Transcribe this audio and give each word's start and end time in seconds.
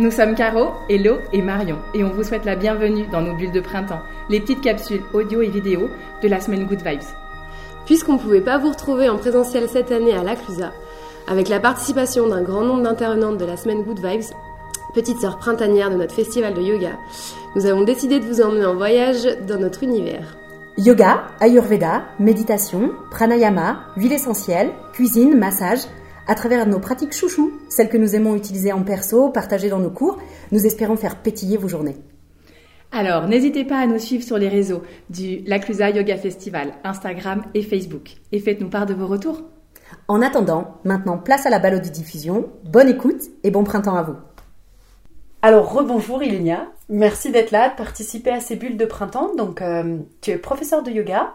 Nous 0.00 0.10
sommes 0.10 0.34
Caro, 0.34 0.70
Hello 0.88 1.18
et 1.30 1.42
Marion 1.42 1.76
et 1.92 2.02
on 2.04 2.08
vous 2.08 2.22
souhaite 2.22 2.46
la 2.46 2.56
bienvenue 2.56 3.06
dans 3.12 3.20
nos 3.20 3.34
bulles 3.34 3.52
de 3.52 3.60
printemps, 3.60 4.00
les 4.30 4.40
petites 4.40 4.62
capsules 4.62 5.02
audio 5.12 5.42
et 5.42 5.50
vidéo 5.50 5.90
de 6.22 6.28
la 6.28 6.40
semaine 6.40 6.64
Good 6.64 6.80
Vibes. 6.82 7.02
Puisqu'on 7.84 8.14
ne 8.14 8.18
pouvait 8.18 8.40
pas 8.40 8.56
vous 8.56 8.70
retrouver 8.70 9.10
en 9.10 9.18
présentiel 9.18 9.68
cette 9.68 9.92
année 9.92 10.16
à 10.16 10.22
la 10.22 10.36
Clusa, 10.36 10.72
avec 11.28 11.50
la 11.50 11.60
participation 11.60 12.26
d'un 12.28 12.40
grand 12.40 12.62
nombre 12.62 12.82
d'intervenantes 12.82 13.36
de 13.36 13.44
la 13.44 13.58
semaine 13.58 13.82
Good 13.82 14.02
Vibes, 14.02 14.34
petite 14.94 15.20
sœur 15.20 15.36
printanière 15.36 15.90
de 15.90 15.96
notre 15.96 16.14
festival 16.14 16.54
de 16.54 16.62
yoga, 16.62 16.92
nous 17.54 17.66
avons 17.66 17.82
décidé 17.82 18.20
de 18.20 18.24
vous 18.24 18.40
emmener 18.40 18.64
en 18.64 18.76
voyage 18.76 19.28
dans 19.46 19.60
notre 19.60 19.82
univers. 19.82 20.34
Yoga, 20.78 21.24
Ayurveda, 21.40 22.04
méditation, 22.18 22.92
pranayama, 23.10 23.80
huile 23.98 24.14
essentielle, 24.14 24.70
cuisine, 24.94 25.36
massage, 25.36 25.80
à 26.30 26.36
travers 26.36 26.64
nos 26.64 26.78
pratiques 26.78 27.12
chouchou, 27.12 27.50
celles 27.68 27.88
que 27.88 27.96
nous 27.96 28.14
aimons 28.14 28.36
utiliser 28.36 28.72
en 28.72 28.84
perso, 28.84 29.30
partager 29.30 29.68
dans 29.68 29.80
nos 29.80 29.90
cours, 29.90 30.16
nous 30.52 30.64
espérons 30.64 30.94
faire 30.96 31.16
pétiller 31.16 31.56
vos 31.56 31.66
journées. 31.66 31.96
Alors, 32.92 33.26
n'hésitez 33.26 33.64
pas 33.64 33.80
à 33.80 33.86
nous 33.88 33.98
suivre 33.98 34.22
sur 34.22 34.38
les 34.38 34.46
réseaux 34.46 34.82
du 35.08 35.38
L'Aclusa 35.44 35.90
Yoga 35.90 36.16
Festival, 36.16 36.74
Instagram 36.84 37.42
et 37.54 37.62
Facebook. 37.62 38.12
Et 38.30 38.38
faites-nous 38.38 38.70
part 38.70 38.86
de 38.86 38.94
vos 38.94 39.08
retours. 39.08 39.42
En 40.06 40.22
attendant, 40.22 40.78
maintenant 40.84 41.18
place 41.18 41.46
à 41.46 41.50
la 41.50 41.58
diffusion. 41.80 42.48
Bonne 42.62 42.90
écoute 42.90 43.22
et 43.42 43.50
bon 43.50 43.64
printemps 43.64 43.96
à 43.96 44.02
vous. 44.04 44.16
Alors, 45.42 45.72
rebonjour 45.72 46.22
Ilenia. 46.22 46.68
Merci 46.88 47.32
d'être 47.32 47.50
là, 47.50 47.70
de 47.70 47.74
participer 47.74 48.30
à 48.30 48.38
ces 48.38 48.54
bulles 48.54 48.76
de 48.76 48.84
printemps. 48.84 49.34
Donc, 49.34 49.62
euh, 49.62 49.98
tu 50.20 50.30
es 50.30 50.38
professeur 50.38 50.84
de 50.84 50.92
yoga, 50.92 51.34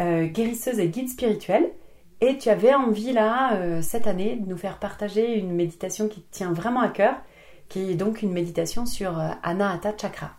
euh, 0.00 0.26
guérisseuse 0.26 0.78
et 0.78 0.86
guide 0.86 1.08
spirituel. 1.08 1.72
Et 2.20 2.38
tu 2.38 2.48
avais 2.48 2.74
envie 2.74 3.12
là, 3.12 3.56
euh, 3.56 3.82
cette 3.82 4.06
année, 4.06 4.36
de 4.36 4.48
nous 4.48 4.56
faire 4.56 4.78
partager 4.78 5.38
une 5.38 5.52
méditation 5.52 6.08
qui 6.08 6.22
te 6.22 6.34
tient 6.34 6.52
vraiment 6.52 6.80
à 6.80 6.88
cœur, 6.88 7.16
qui 7.68 7.90
est 7.90 7.94
donc 7.94 8.22
une 8.22 8.32
méditation 8.32 8.86
sur 8.86 9.18
euh, 9.18 9.30
Anahata 9.42 9.94
Chakra. 9.96 10.30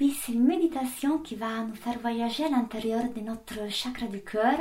Oui, 0.00 0.16
c'est 0.20 0.32
une 0.32 0.46
méditation 0.46 1.18
qui 1.18 1.34
va 1.34 1.62
nous 1.66 1.74
faire 1.74 1.98
voyager 1.98 2.44
à 2.44 2.48
l'intérieur 2.48 3.04
de 3.14 3.20
notre 3.20 3.70
chakra 3.70 4.06
du 4.06 4.20
cœur. 4.20 4.58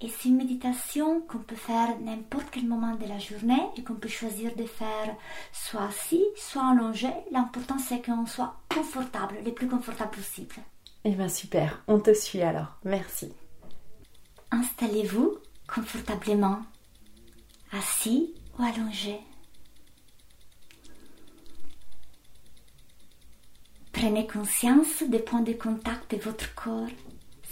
Et 0.00 0.08
c'est 0.08 0.28
une 0.28 0.36
méditation 0.36 1.20
qu'on 1.20 1.38
peut 1.38 1.54
faire 1.54 1.96
n'importe 2.00 2.48
quel 2.50 2.66
moment 2.66 2.96
de 2.96 3.06
la 3.06 3.18
journée 3.18 3.62
et 3.76 3.84
qu'on 3.84 3.94
peut 3.94 4.08
choisir 4.08 4.54
de 4.56 4.64
faire 4.64 5.14
soit 5.52 5.84
assis, 5.84 6.24
soit 6.36 6.70
allongé. 6.70 7.08
L'important 7.30 7.78
c'est 7.78 8.04
qu'on 8.04 8.26
soit 8.26 8.56
confortable, 8.68 9.36
le 9.44 9.52
plus 9.52 9.68
confortable 9.68 10.10
possible. 10.10 10.56
Eh 11.04 11.10
bien 11.10 11.28
super, 11.28 11.82
on 11.86 12.00
te 12.00 12.12
suit 12.12 12.42
alors. 12.42 12.78
Merci. 12.84 13.32
Installez-vous 14.50 15.38
confortablement, 15.72 16.62
assis 17.72 18.34
ou 18.58 18.62
allongé. 18.62 19.18
Prenez 23.92 24.26
conscience 24.26 25.02
des 25.04 25.20
points 25.20 25.42
de 25.42 25.52
contact 25.54 26.14
de 26.14 26.20
votre 26.20 26.54
corps 26.54 26.88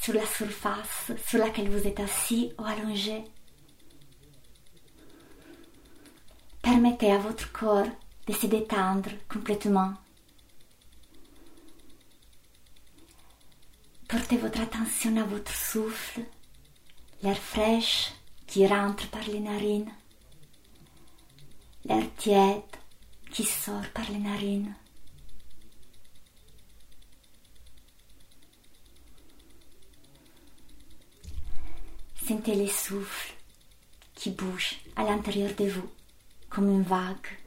sur 0.03 0.15
la 0.15 0.27
surface 0.27 1.13
sur 1.27 1.39
laquelle 1.39 1.71
vous 1.71 1.87
êtes 1.87 2.01
assis 2.01 2.53
ou 2.59 2.65
allongé. 2.65 3.25
Permettez 6.61 7.13
à 7.13 7.19
votre 7.19 7.51
corps 7.53 7.89
de 8.27 8.33
se 8.35 8.47
détendre 8.47 9.11
complètement. 9.29 9.95
Portez 14.09 14.37
votre 14.37 14.61
attention 14.61 15.17
à 15.17 15.25
votre 15.25 15.55
souffle 15.55 16.23
l'air 17.23 17.39
fraîche 17.39 18.13
qui 18.47 18.67
rentre 18.67 19.09
par 19.11 19.23
les 19.29 19.41
narines, 19.41 19.93
l'air 21.85 22.05
tiède 22.17 22.63
qui 23.31 23.45
sort 23.45 23.89
par 23.95 24.11
les 24.11 24.19
narines. 24.19 24.75
Sentez 32.27 32.55
les 32.55 32.69
souffles 32.69 33.35
qui 34.15 34.31
bougent 34.31 34.79
à 34.95 35.05
l'intérieur 35.05 35.55
de 35.57 35.69
vous 35.69 35.91
comme 36.49 36.69
une 36.69 36.83
vague. 36.83 37.40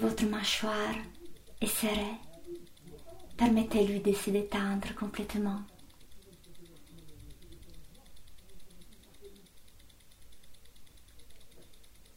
Votre 0.00 0.26
mâchoire 0.26 0.94
est 1.60 1.66
serrée, 1.66 2.20
permettez-lui 3.38 4.00
de 4.00 4.12
se 4.12 4.28
détendre 4.28 4.94
complètement. 4.94 5.62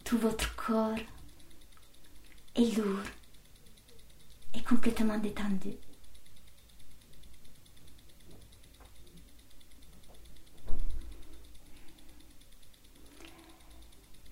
Tout 0.04 0.18
votre 0.18 0.56
corps 0.58 1.00
est 2.56 2.78
lourd 2.78 3.00
et 4.54 4.62
complètement 4.62 5.18
détendu. 5.18 5.72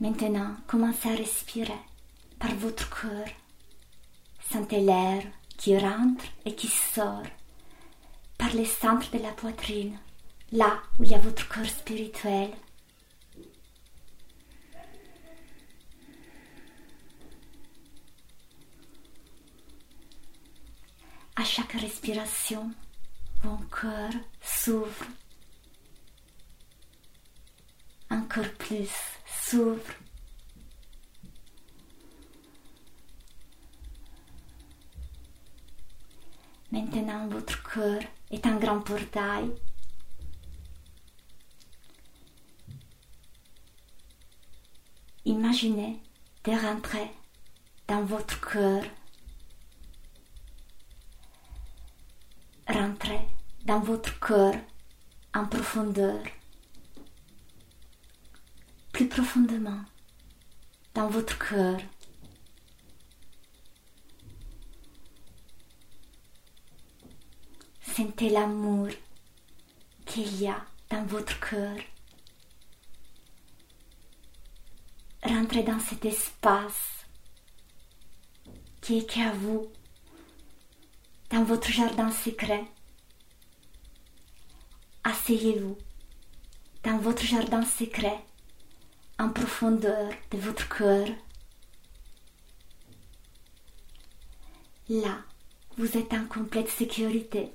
Maintenant, 0.02 0.58
commencez 0.68 1.10
à 1.10 1.16
respirer 1.16 1.74
par 2.40 2.54
votre 2.56 2.90
cœur. 2.90 3.28
Sentez 4.52 4.82
l'air 4.82 5.24
qui 5.58 5.78
rentre 5.78 6.26
et 6.46 6.56
qui 6.56 6.68
sort 6.68 7.24
par 8.38 8.54
les 8.54 8.66
centres 8.66 9.12
de 9.12 9.22
la 9.22 9.32
poitrine, 9.32 9.98
là 10.52 10.80
où 11.00 11.04
il 11.04 11.12
y 11.12 11.16
a 11.16 11.20
votre 11.20 11.48
corps 11.48 11.66
spirituel. 11.66 12.52
À 21.36 21.44
chaque 21.44 21.74
respiration, 21.74 22.72
mon 23.44 23.58
cœur 23.58 24.10
s'ouvre. 24.42 25.06
Encore 28.10 28.52
plus 28.58 28.90
s'ouvre 29.26 29.94
Maintenant, 36.78 37.28
votre 37.28 37.64
cœur 37.64 38.00
est 38.30 38.46
un 38.46 38.58
grand 38.58 38.82
portail. 38.82 39.50
Imaginez 45.26 46.00
de 46.44 46.52
rentrer 46.52 47.10
dans 47.88 48.04
votre 48.04 48.40
cœur. 48.42 48.84
Rentrez 52.68 53.28
dans 53.66 53.80
votre 53.80 54.20
cœur 54.20 54.54
en 55.34 55.48
profondeur. 55.48 56.22
Plus 58.92 59.08
profondément 59.08 59.82
dans 60.94 61.08
votre 61.08 61.40
cœur. 61.40 61.80
Sentez 67.98 68.30
l'amour 68.30 68.90
qu'il 70.06 70.40
y 70.40 70.48
a 70.48 70.64
dans 70.92 71.04
votre 71.06 71.40
cœur. 71.40 71.76
Rentrez 75.24 75.64
dans 75.64 75.80
cet 75.80 76.06
espace 76.06 77.08
qui 78.82 79.00
est 79.00 79.10
qu'à 79.10 79.32
vous, 79.32 79.72
dans 81.32 81.44
votre 81.44 81.72
jardin 81.72 82.12
secret. 82.12 82.66
Asseyez-vous 85.04 85.76
dans 86.84 87.00
votre 87.00 87.24
jardin 87.24 87.66
secret, 87.66 88.20
en 89.18 89.30
profondeur 89.30 90.12
de 90.30 90.38
votre 90.38 90.70
cœur. 90.70 91.08
Là, 94.88 95.18
vous 95.80 95.98
êtes 95.98 96.14
en 96.14 96.28
complète 96.28 96.70
sécurité. 96.70 97.52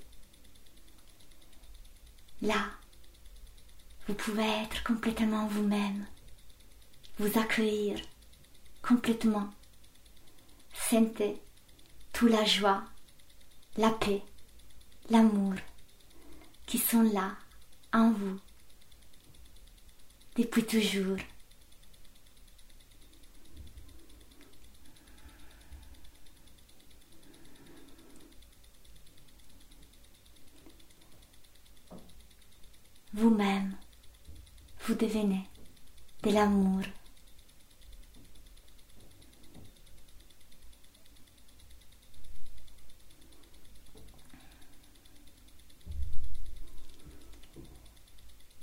Là, 2.42 2.66
vous 4.08 4.14
pouvez 4.14 4.42
être 4.64 4.82
complètement 4.82 5.46
vous-même, 5.46 6.04
vous 7.20 7.38
accueillir 7.38 8.00
complètement. 8.82 9.48
Sentez 10.74 11.40
toute 12.12 12.30
la 12.30 12.44
joie, 12.44 12.82
la 13.76 13.90
paix, 13.90 14.22
l'amour 15.08 15.54
qui 16.66 16.78
sont 16.78 17.02
là 17.02 17.36
en 17.92 18.10
vous 18.10 18.40
depuis 20.36 20.64
toujours. 20.64 21.18
Devenez 34.94 35.44
de 36.22 36.30
l'amour. 36.30 36.82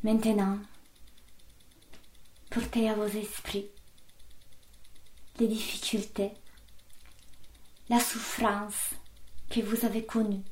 Maintenant, 0.01 0.59
portez 2.49 2.89
à 2.89 2.95
vos 2.95 3.05
esprits 3.05 3.67
les 5.39 5.47
difficultés, 5.47 6.31
la 7.89 7.99
souffrance 7.99 8.91
que 9.49 9.59
vous 9.61 9.85
avez 9.85 10.05
connue 10.05 10.43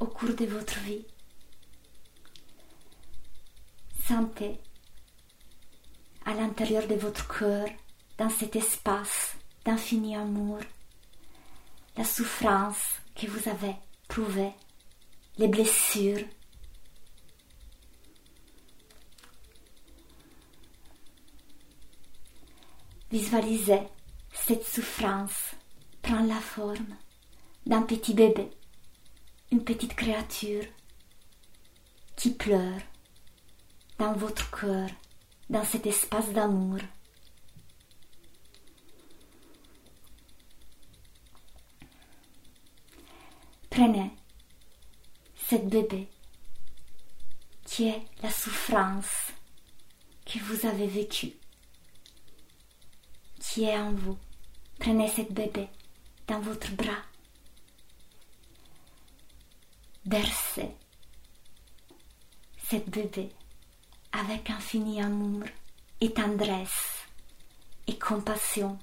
au 0.00 0.06
cours 0.06 0.34
de 0.34 0.46
votre 0.46 0.78
vie. 0.80 1.04
Sentez 4.06 4.60
à 6.24 6.34
l'intérieur 6.34 6.86
de 6.86 6.94
votre 6.94 7.26
cœur, 7.26 7.66
dans 8.18 8.30
cet 8.30 8.54
espace 8.54 9.34
d'infini 9.64 10.14
amour, 10.14 10.60
la 11.96 12.04
souffrance 12.04 13.00
que 13.16 13.26
vous 13.26 13.48
avez 13.48 13.74
trouvée, 14.06 14.52
les 15.38 15.48
blessures, 15.48 16.24
Visualisez 23.10 23.82
cette 24.32 24.64
souffrance 24.64 25.52
prend 26.02 26.22
la 26.24 26.40
forme 26.40 26.96
d'un 27.64 27.82
petit 27.82 28.14
bébé, 28.14 28.50
une 29.50 29.64
petite 29.64 29.94
créature 29.94 30.64
qui 32.16 32.30
pleure 32.30 32.80
dans 33.98 34.12
votre 34.12 34.50
cœur, 34.50 34.88
dans 35.50 35.64
cet 35.64 35.86
espace 35.86 36.30
d'amour. 36.32 36.78
Prenez 43.70 44.10
cette 45.36 45.68
bébé 45.68 46.08
qui 47.64 47.88
est 47.88 48.02
la 48.22 48.30
souffrance 48.30 49.32
que 50.24 50.38
vous 50.38 50.66
avez 50.66 50.86
vécue 50.86 51.34
qui 53.56 53.64
est 53.64 53.78
en 53.78 53.92
vous. 53.92 54.18
Prenez 54.78 55.08
cette 55.08 55.32
bébé 55.32 55.68
dans 56.26 56.40
votre 56.40 56.70
bras. 56.72 57.02
Bercez 60.04 60.70
cette 62.68 62.90
bébé 62.90 63.30
avec 64.18 64.50
infini 64.50 65.02
amour 65.02 65.44
et 66.00 66.12
tendresse 66.12 67.06
et 67.86 67.98
compassion. 67.98 68.78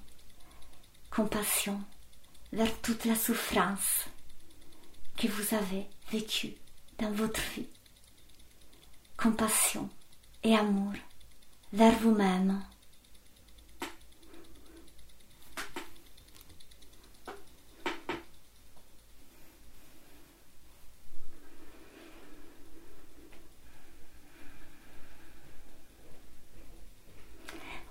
Compassion 1.09 1.81
vers 2.51 2.81
toute 2.81 3.05
la 3.05 3.15
souffrance 3.15 4.05
que 5.17 5.27
vous 5.27 5.55
avez 5.55 5.87
vécue 6.11 6.53
dans 6.99 7.11
votre 7.11 7.41
vie. 7.55 7.67
Compassion 9.17 9.89
et 10.43 10.55
amour 10.55 10.93
vers 11.71 11.97
vous-même. 11.99 12.61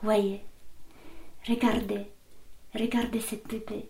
Voyez, 0.03 0.43
regardez, 1.47 2.07
regardez 2.75 3.21
cette 3.21 3.47
bébé. 3.47 3.89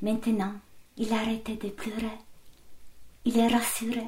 Maintenant, 0.00 0.54
il 0.96 1.12
a 1.12 1.24
de 1.24 1.68
pleurer. 1.68 2.18
Il 3.26 3.38
est 3.38 3.48
rassuré. 3.48 4.06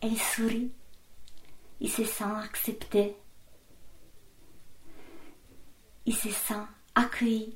Elle 0.00 0.16
sourit. 0.16 0.70
Il 1.80 1.90
se 1.90 2.04
sent 2.04 2.24
accepté. 2.24 3.14
Il 6.06 6.16
se 6.16 6.30
sent 6.30 6.64
accueilli. 6.94 7.54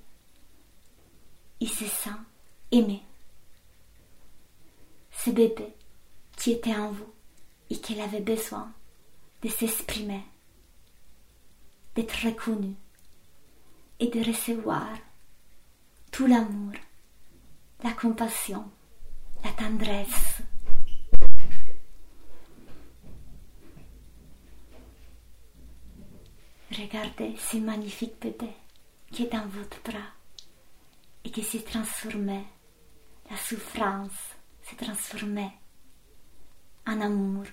Il 1.61 1.69
se 1.71 1.87
sent 1.87 2.11
aimé. 2.71 3.03
Ce 5.13 5.31
bébé 5.31 5.73
qui 6.37 6.53
était 6.53 6.77
en 6.77 6.91
vous 6.91 7.13
et 7.71 7.79
qu'il 7.79 8.01
avait 8.01 8.21
besoin 8.21 8.71
de 9.43 9.49
s'exprimer 9.49 10.23
d'être 11.95 12.25
reconnu 12.25 12.75
et 14.01 14.09
de 14.09 14.25
recevoir 14.25 14.89
tout 16.11 16.27
l'amour, 16.27 16.73
la 17.83 17.93
compassion, 17.93 18.71
la 19.45 19.51
tendresse. 19.53 20.43
Regardez 26.71 27.37
ce 27.37 27.59
magnifique 27.59 28.21
bébé 28.21 28.51
qui 29.13 29.25
est 29.25 29.33
dans 29.33 29.47
votre 29.47 29.81
bras 29.83 30.13
et 31.25 31.31
qui 31.31 31.43
s'est 31.43 31.63
transformé, 31.63 32.45
la 33.31 33.37
souffrance 33.37 34.35
s'est 34.63 34.77
transformée 34.77 35.53
en 36.87 37.01
amour. 37.01 37.45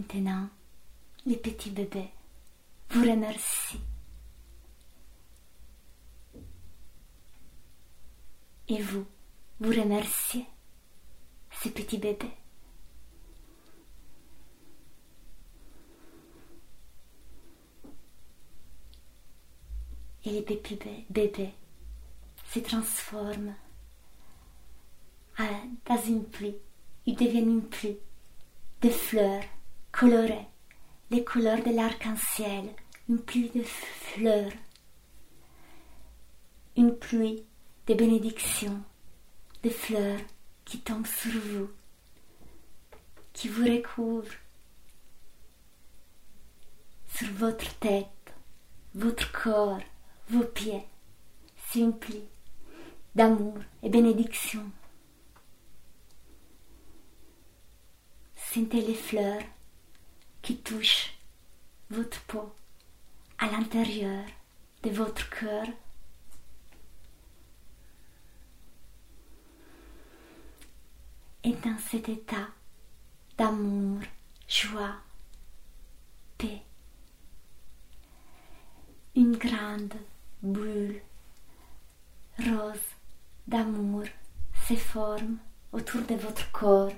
Maintenant, 0.00 0.48
les 1.26 1.36
petits 1.36 1.68
bébés 1.68 2.08
vous 2.88 3.02
remercient. 3.02 3.78
Et 8.68 8.80
vous, 8.80 9.04
vous 9.60 9.68
remerciez 9.68 10.46
ces 11.50 11.70
petits 11.70 11.98
bébés. 11.98 12.32
Et 20.24 20.30
les 20.30 20.42
petits 20.42 20.78
bébés 21.10 21.52
se 22.48 22.60
transforment 22.60 23.54
dans 25.84 26.02
une 26.06 26.24
pluie. 26.24 26.56
Ils 27.04 27.16
deviennent 27.16 27.50
une 27.50 27.68
pluie 27.68 27.98
de 28.80 28.88
fleurs 28.88 29.44
coloré, 30.00 30.46
les 31.10 31.22
couleurs 31.22 31.62
de 31.62 31.74
l'arc-en-ciel, 31.76 32.70
une 33.10 33.18
pluie 33.18 33.50
de 33.50 33.62
fleurs, 33.62 34.50
une 36.74 36.96
pluie 36.96 37.44
de 37.86 37.92
bénédictions, 37.92 38.80
de 39.62 39.68
fleurs 39.68 40.20
qui 40.64 40.80
tombent 40.80 41.06
sur 41.06 41.38
vous, 41.38 41.68
qui 43.34 43.48
vous 43.48 43.64
recouvrent 43.64 44.38
sur 47.14 47.30
votre 47.32 47.74
tête, 47.74 48.06
votre 48.94 49.30
corps, 49.32 49.82
vos 50.30 50.44
pieds. 50.44 50.86
C'est 51.66 51.80
une 51.80 51.98
pluie 51.98 52.24
d'amour 53.14 53.58
et 53.82 53.90
bénédiction. 53.90 54.64
Sentez 58.34 58.80
les 58.80 58.94
fleurs 58.94 59.42
qui 60.42 60.56
touche 60.58 61.14
votre 61.90 62.20
peau 62.22 62.52
à 63.38 63.46
l'intérieur 63.46 64.24
de 64.82 64.90
votre 64.90 65.28
cœur. 65.30 65.66
Et 71.42 71.52
dans 71.52 71.78
cet 71.90 72.08
état 72.08 72.48
d'amour, 73.38 74.00
joie, 74.46 74.94
paix, 76.36 76.62
une 79.16 79.36
grande 79.36 79.94
bulle 80.42 81.00
rose 82.38 82.78
d'amour 83.46 84.04
se 84.68 84.74
forme 84.76 85.38
autour 85.72 86.02
de 86.02 86.14
votre 86.14 86.50
corps, 86.52 86.92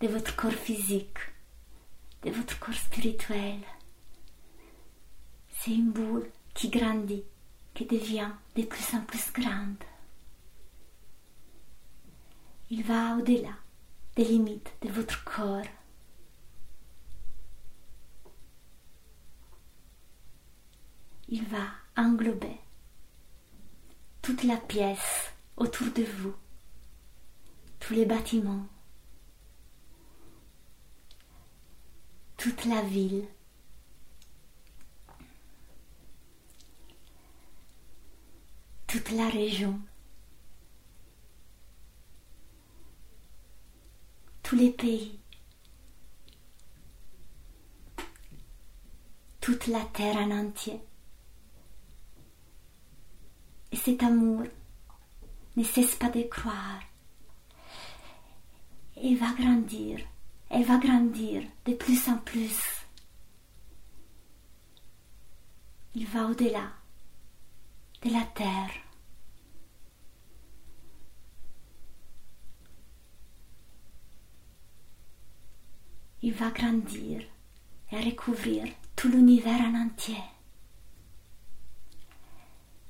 de 0.00 0.08
votre 0.08 0.36
corps 0.36 0.52
physique 0.52 1.18
de 2.22 2.30
votre 2.30 2.58
corps 2.58 2.74
spirituel. 2.74 3.60
C'est 5.48 5.72
une 5.72 5.90
boule 5.90 6.30
qui 6.54 6.68
grandit, 6.68 7.24
qui 7.74 7.86
devient 7.86 8.30
de 8.56 8.62
plus 8.62 8.94
en 8.94 9.00
plus 9.02 9.32
grande. 9.32 9.82
Il 12.70 12.84
va 12.84 13.16
au-delà 13.16 13.54
des 14.16 14.24
limites 14.24 14.72
de 14.82 14.88
votre 14.90 15.24
corps. 15.24 15.64
Il 21.28 21.44
va 21.46 21.66
englober 21.96 22.58
toute 24.22 24.44
la 24.44 24.56
pièce 24.56 25.32
autour 25.56 25.88
de 25.92 26.02
vous, 26.02 26.34
tous 27.78 27.94
les 27.94 28.04
bâtiments, 28.04 28.66
toute 32.40 32.64
la 32.64 32.80
ville. 32.80 33.28
toute 38.86 39.12
la 39.12 39.28
région, 39.28 39.80
tous 44.42 44.56
les 44.56 44.72
pays, 44.72 45.20
toute 49.40 49.68
la 49.68 49.84
terre 49.92 50.16
en 50.16 50.32
entier. 50.32 50.80
Et 53.70 53.76
cet 53.76 54.02
amour 54.02 54.42
ne 55.56 55.62
cesse 55.62 55.94
pas 55.94 56.10
de 56.10 56.22
croire. 56.22 56.80
Il 59.00 59.18
va 59.18 59.32
grandir, 59.34 60.00
elle 60.50 60.64
va 60.64 60.78
grandir 60.78 61.42
de 61.64 61.74
plus 61.74 62.08
en 62.08 62.18
plus. 62.18 62.60
Il 65.94 66.06
va 66.06 66.26
au-delà 66.26 66.72
de 68.02 68.10
la 68.10 68.24
terre. 68.34 68.70
Il 76.22 76.34
va 76.34 76.50
grandir 76.50 77.22
et 77.92 78.00
recouvrir 78.00 78.66
tout 78.96 79.08
l'univers 79.08 79.60
en 79.60 79.86
entier. 79.86 80.22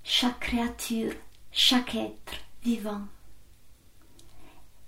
Chaque 0.03 0.41
créature, 0.41 1.13
chaque 1.53 1.95
être 1.95 2.35
vivant 2.63 3.07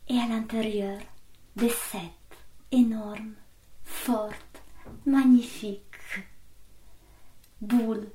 est 0.08 0.18
à 0.18 0.26
l'intérieur 0.26 0.98
de 1.56 1.68
cette 1.68 2.21
énorme, 2.72 3.34
forte, 3.84 4.62
magnifique 5.06 5.92
boule 7.62 8.10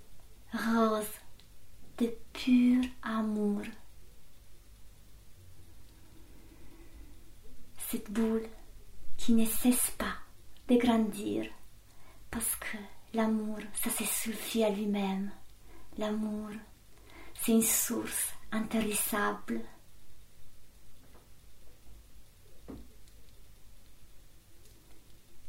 rose 0.51 1.05
de 1.97 2.13
pur 2.33 2.83
amour. 3.01 3.61
Cette 7.77 8.11
boule 8.11 8.47
qui 9.15 9.33
ne 9.33 9.45
cesse 9.45 9.91
pas 9.91 10.17
de 10.67 10.75
grandir 10.75 11.49
parce 12.29 12.55
que 12.57 12.77
l'amour, 13.13 13.59
ça 13.73 13.89
se 13.89 14.03
suffit 14.03 14.65
à 14.65 14.69
lui-même. 14.69 15.31
L'amour, 15.97 16.49
c'est 17.35 17.53
une 17.53 17.61
source 17.61 18.33
intarissable. 18.51 19.61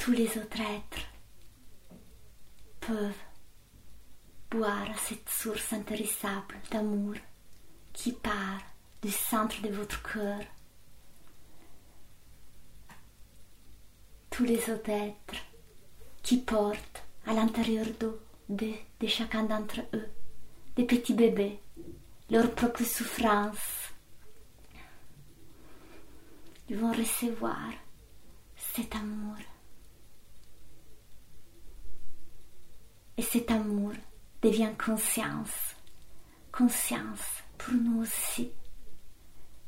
Tous 0.08 0.14
les 0.14 0.38
autres 0.38 0.62
êtres 0.62 1.06
peuvent 2.80 3.24
boire 4.50 4.98
cette 4.98 5.28
source 5.28 5.70
intarissable 5.74 6.56
d'amour 6.70 7.16
qui 7.92 8.12
part 8.12 8.62
du 9.02 9.10
centre 9.10 9.60
de 9.60 9.68
votre 9.68 10.02
cœur. 10.02 10.40
Tous 14.30 14.44
les 14.44 14.70
autres 14.70 14.88
êtres 14.88 15.44
qui 16.22 16.38
portent 16.38 17.04
à 17.26 17.34
l'intérieur 17.34 17.84
d'eux, 18.00 18.18
de, 18.48 18.72
de 19.00 19.06
chacun 19.06 19.42
d'entre 19.42 19.80
eux, 19.92 20.08
des 20.76 20.84
petits 20.86 21.12
bébés, 21.12 21.60
leur 22.30 22.50
propre 22.54 22.82
souffrance. 22.82 23.92
Ils 26.70 26.78
vont 26.78 26.94
recevoir 26.94 27.72
cet 28.56 28.94
amour. 28.94 29.36
Et 33.18 33.22
cet 33.22 33.50
amour 33.50 33.92
devient 34.42 34.70
conscience. 34.78 35.74
Conscience 36.52 37.42
pour 37.58 37.74
nous 37.74 38.02
aussi, 38.02 38.52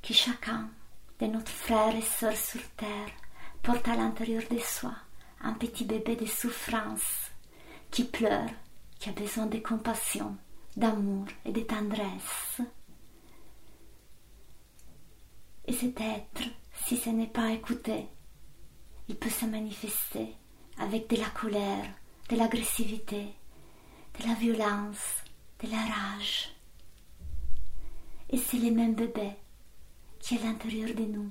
que 0.01 0.15
chacun 0.15 0.71
de 1.19 1.27
notre 1.27 1.51
frères 1.51 1.95
et 1.95 2.01
sœurs 2.01 2.37
sur 2.37 2.63
terre 2.77 3.11
porte 3.63 3.87
à 3.89 3.97
l'intérieur 3.97 4.45
de 4.49 4.59
soi 4.59 4.95
un 5.41 5.53
petit 5.55 5.85
bébé 5.85 6.15
de 6.15 6.27
souffrance 6.27 7.31
qui 7.91 8.05
pleure, 8.05 8.51
qui 9.01 9.09
a 9.09 9.13
besoin 9.13 9.47
de 9.47 9.59
compassion, 9.59 10.37
d'amour 10.77 11.27
et 11.45 11.51
de 11.51 11.61
tendresse. 11.63 12.61
Et 15.67 15.73
cet 15.73 16.01
être, 16.01 16.45
si 16.87 16.97
ce 16.97 17.11
n'est 17.11 17.27
pas 17.27 17.51
écouté, 17.51 18.07
il 19.09 19.17
peut 19.17 19.29
se 19.29 19.45
manifester 19.45 20.37
avec 20.79 21.11
de 21.11 21.17
la 21.17 21.29
colère, 21.31 21.87
de 22.29 22.37
l'agressivité, 22.37 23.35
de 24.21 24.27
la 24.27 24.35
violence, 24.35 25.25
de 25.63 25.71
la 25.71 25.79
rage. 25.79 26.51
Et 28.29 28.37
c'est 28.37 28.59
le 28.59 28.71
même 28.71 28.95
bébé 28.95 29.33
qui 30.19 30.35
est 30.35 30.41
à 30.41 30.45
l'intérieur 30.45 30.95
de 30.95 31.05
nous. 31.05 31.31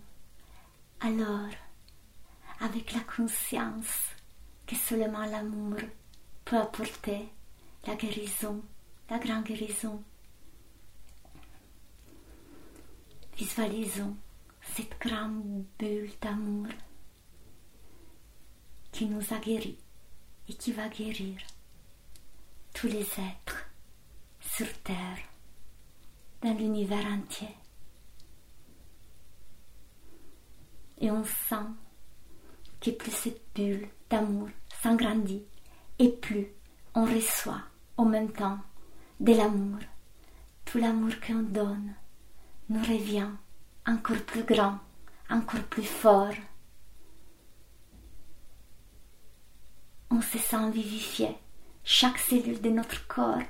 Alors, 1.00 1.51
avec 2.60 2.93
la 2.93 3.01
conscience 3.01 4.15
que 4.65 4.75
seulement 4.75 5.25
l'amour 5.25 5.77
peut 6.46 6.58
apporter 6.58 7.29
la 7.86 7.96
guérison, 7.96 8.62
la 9.10 9.19
grande 9.19 9.43
guérison, 9.43 10.03
visualisons 13.38 14.17
cette 14.75 15.00
grande 15.00 15.63
bulle 15.77 16.12
d'amour 16.22 16.67
qui 18.91 19.05
nous 19.05 19.34
a 19.34 19.38
guéris 19.38 19.77
et 20.48 20.53
qui 20.53 20.72
va 20.72 20.89
guérir 20.89 21.38
tous 22.74 22.88
les 22.88 23.02
êtres 23.02 23.70
sur 24.40 24.68
Terre, 24.84 25.20
dans 26.42 26.54
l'univers 26.54 27.06
entier. 27.06 27.56
Et 31.00 31.12
on 31.12 31.24
sent 31.24 31.66
que 32.82 32.92
plus 32.92 33.12
cette 33.12 33.42
bulle 33.56 33.88
d'amour 34.10 34.50
s'agrandit 34.82 35.46
et 35.98 36.10
plus 36.10 36.48
on 36.96 37.06
reçoit 37.06 37.62
en 37.98 38.06
même 38.06 38.32
temps 38.32 38.60
de 39.20 39.34
l'amour. 39.34 39.80
Tout 40.66 40.78
l'amour 40.78 41.12
qu'on 41.26 41.44
donne 41.44 41.94
nous 42.70 42.82
revient 42.82 43.30
encore 43.86 44.22
plus 44.26 44.44
grand, 44.44 44.78
encore 45.30 45.64
plus 45.64 45.84
fort. 45.84 46.34
On 50.12 50.22
se 50.22 50.38
sent 50.38 50.72
vivifié 50.72 51.36
chaque 51.91 52.19
cellule 52.19 52.62
de 52.62 52.69
notre 52.69 53.08
corps 53.08 53.41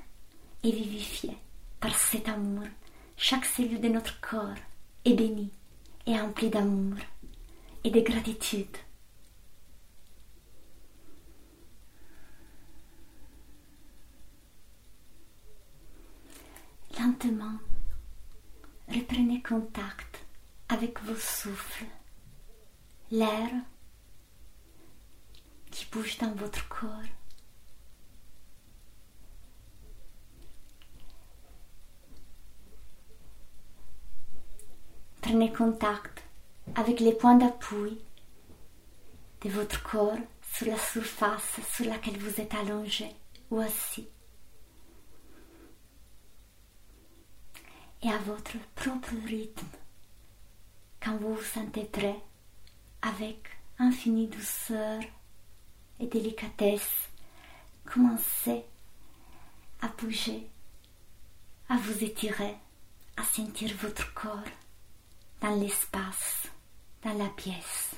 est 0.64 0.72
vivifiée 0.72 1.38
par 1.82 1.94
cet 1.94 2.30
amour. 2.30 2.64
Chaque 3.18 3.44
cellule 3.44 3.82
de 3.82 3.90
notre 3.90 4.22
corps 4.22 4.56
est 5.04 5.14
bénie 5.14 5.52
et 6.08 6.18
emplie 6.18 6.50
d'amour 6.50 6.98
et 7.84 7.92
de 7.92 8.00
gratitude. 8.00 8.78
Lentement, 16.98 17.60
reprenez 18.88 19.42
contact 19.42 20.26
avec 20.70 20.98
vos 21.04 21.16
souffles, 21.16 21.88
l'air 23.12 23.50
qui 25.72 25.86
bouge 25.92 26.18
dans 26.20 26.34
votre 26.36 26.66
corps. 26.70 27.19
Prenez 35.30 35.54
contact 35.54 36.24
avec 36.74 37.00
les 37.00 37.14
points 37.14 37.36
d'appui 37.36 38.00
de 39.42 39.50
votre 39.52 39.84
corps 39.84 40.18
sur 40.52 40.66
la 40.66 40.78
surface 40.80 41.60
sur 41.72 41.86
laquelle 41.86 42.18
vous 42.18 42.42
êtes 42.42 42.56
allongé 42.56 43.12
ou 43.52 43.60
assis. 43.60 44.08
Et 48.02 48.10
à 48.10 48.18
votre 48.18 48.58
propre 48.74 49.14
rythme, 49.28 49.68
quand 51.00 51.18
vous 51.18 51.36
vous 51.36 51.44
sentez 51.44 51.84
prêt, 51.84 52.20
avec 53.04 53.50
infinie 53.78 54.30
douceur 54.30 55.00
et 56.00 56.08
délicatesse, 56.08 57.08
commencez 57.86 58.64
à 59.84 59.90
bouger, 59.90 60.48
à 61.70 61.78
vous 61.78 62.04
étirer, 62.04 62.56
à 63.16 63.24
sentir 63.24 63.72
votre 63.80 64.12
corps 64.16 64.42
dans 65.42 65.56
l'espace, 65.56 66.48
dans 67.04 67.14
la 67.14 67.30
pièce. 67.30 67.96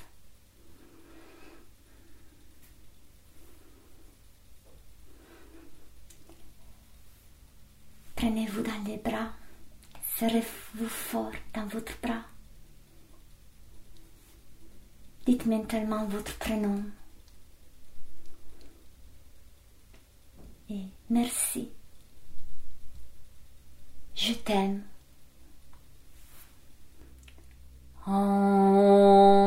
Prenez-vous 8.14 8.62
dans 8.62 8.84
les 8.86 8.98
bras, 8.98 9.32
serrez-vous 10.16 10.88
fort 10.88 11.32
dans 11.54 11.66
votre 11.66 12.00
bras. 12.00 12.22
Dites 15.26 15.46
mentalement 15.46 16.04
votre 16.06 16.36
prénom. 16.38 16.84
Et 20.68 20.84
merci. 21.10 21.68
Je 24.14 24.34
t'aime. 24.34 24.84
Oh. 28.04 29.41